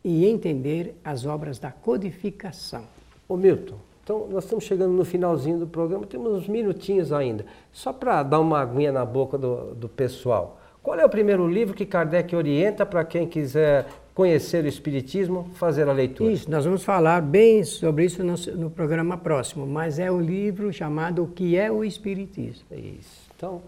e 0.04 0.26
entender 0.26 0.94
as 1.02 1.24
obras 1.24 1.58
da 1.58 1.70
codificação. 1.70 2.84
Ô 3.26 3.36
Milton, 3.36 3.76
então 4.04 4.26
nós 4.28 4.44
estamos 4.44 4.64
chegando 4.64 4.92
no 4.92 5.04
finalzinho 5.04 5.58
do 5.58 5.66
programa, 5.66 6.06
temos 6.06 6.32
uns 6.32 6.48
minutinhos 6.48 7.12
ainda. 7.12 7.46
Só 7.72 7.92
para 7.92 8.22
dar 8.22 8.40
uma 8.40 8.60
aguinha 8.60 8.92
na 8.92 9.04
boca 9.04 9.38
do, 9.38 9.74
do 9.74 9.88
pessoal. 9.88 10.60
Qual 10.82 10.98
é 10.98 11.06
o 11.06 11.08
primeiro 11.08 11.46
livro 11.46 11.74
que 11.74 11.86
Kardec 11.86 12.34
orienta 12.34 12.84
para 12.84 13.04
quem 13.04 13.26
quiser 13.26 13.86
conhecer 14.14 14.64
o 14.64 14.68
Espiritismo, 14.68 15.48
fazer 15.54 15.88
a 15.88 15.92
leitura. 15.92 16.32
Isso, 16.32 16.50
nós 16.50 16.64
vamos 16.64 16.84
falar 16.84 17.22
bem 17.22 17.64
sobre 17.64 18.04
isso 18.04 18.22
no, 18.22 18.34
no 18.56 18.70
programa 18.70 19.16
próximo, 19.16 19.66
mas 19.66 19.98
é 19.98 20.10
um 20.10 20.20
livro 20.20 20.72
chamado 20.72 21.24
O 21.24 21.28
que 21.28 21.56
é 21.56 21.70
o 21.70 21.84
Espiritismo. 21.84 22.64
Isso. 22.70 23.30
Então, 23.36 23.62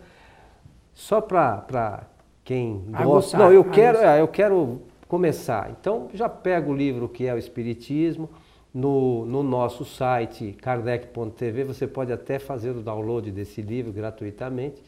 só 0.92 1.20
para 1.20 2.04
quem 2.44 2.84
gosta. 3.04 3.38
Não, 3.38 3.52
eu 3.52 3.64
quero, 3.64 3.98
é, 3.98 4.20
eu 4.20 4.28
quero 4.28 4.82
começar. 5.08 5.70
Então, 5.78 6.08
já 6.12 6.28
pega 6.28 6.70
o 6.70 6.74
livro 6.74 7.06
O 7.06 7.08
que 7.08 7.26
é 7.26 7.34
o 7.34 7.38
Espiritismo. 7.38 8.28
No, 8.72 9.24
no 9.24 9.44
nosso 9.44 9.84
site 9.84 10.52
kardec.tv 10.60 11.62
você 11.62 11.86
pode 11.86 12.12
até 12.12 12.40
fazer 12.40 12.70
o 12.70 12.82
download 12.82 13.30
desse 13.30 13.62
livro 13.62 13.92
gratuitamente 13.92 14.82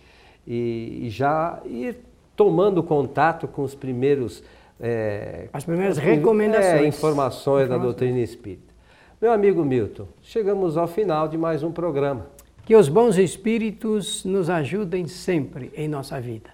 e, 0.44 1.02
e 1.04 1.08
já 1.08 1.62
ir 1.64 1.96
tomando 2.34 2.82
contato 2.82 3.46
com 3.46 3.62
os 3.62 3.76
primeiros 3.76 4.42
é, 4.80 5.48
As 5.52 5.64
primeiras 5.64 5.98
recomendações. 5.98 6.64
É, 6.64 6.86
informações, 6.86 6.98
informações 6.98 7.68
da 7.68 7.78
doutrina 7.78 8.18
espírita. 8.18 8.74
Meu 9.20 9.32
amigo 9.32 9.64
Milton, 9.64 10.06
chegamos 10.22 10.76
ao 10.76 10.86
final 10.86 11.26
de 11.26 11.38
mais 11.38 11.62
um 11.62 11.72
programa. 11.72 12.26
Que 12.64 12.76
os 12.76 12.88
bons 12.88 13.16
espíritos 13.16 14.24
nos 14.24 14.50
ajudem 14.50 15.06
sempre 15.06 15.72
em 15.74 15.88
nossa 15.88 16.20
vida. 16.20 16.50